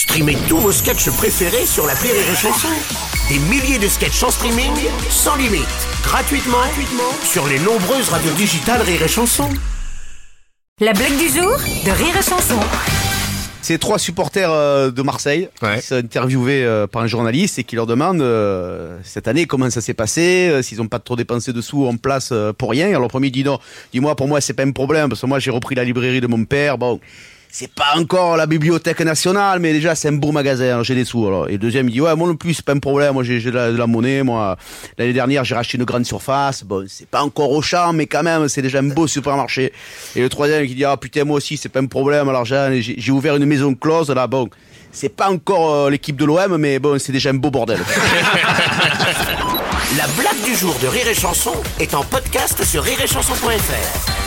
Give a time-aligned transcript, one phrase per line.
[0.00, 2.68] Streamez tous vos sketchs préférés sur la Rire et Chanson.
[3.28, 4.72] Des milliers de sketchs en streaming,
[5.10, 5.60] sans limite,
[6.02, 9.50] gratuitement, gratuitement sur les nombreuses radios digitales Rire et Chanson.
[10.80, 11.50] La blague du jour
[11.84, 12.58] de Rire et Chanson.
[13.60, 15.80] C'est trois supporters euh, de Marseille Ouais.
[15.80, 19.68] qui sont interviewés euh, par un journaliste et qui leur demandent euh, cette année comment
[19.68, 22.70] ça s'est passé, euh, s'ils n'ont pas trop dépensé de sous en place euh, pour
[22.70, 22.88] rien.
[22.88, 23.58] Alors le premier dit non,
[23.92, 26.26] dis-moi pour moi c'est pas un problème parce que moi j'ai repris la librairie de
[26.26, 26.78] mon père.
[26.78, 26.98] Bon,
[27.52, 31.04] c'est pas encore la bibliothèque nationale, mais déjà c'est un beau magasin, alors j'ai des
[31.04, 31.26] sous.
[31.48, 33.40] Et le deuxième il dit ouais moi non plus c'est pas un problème, moi j'ai
[33.40, 34.56] de la, monnaie, moi
[34.98, 36.62] l'année dernière j'ai racheté une grande surface.
[36.64, 39.72] Bon c'est pas encore au champ, mais quand même c'est déjà un beau supermarché.
[40.14, 43.10] Et le troisième qui dit ah putain moi aussi c'est pas un problème, alors j'ai
[43.10, 44.48] ouvert une maison close là bon.
[44.92, 47.78] C'est pas encore euh, l'équipe de l'OM, mais bon, c'est déjà un beau bordel.
[49.96, 54.19] La blague du jour de Rire et Chanson est en podcast sur rireetchanson.fr.